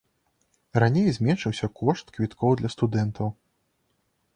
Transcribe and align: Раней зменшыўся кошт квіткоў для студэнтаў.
Раней 0.83 1.09
зменшыўся 1.19 1.71
кошт 1.83 2.05
квіткоў 2.19 2.51
для 2.63 2.69
студэнтаў. 2.79 3.27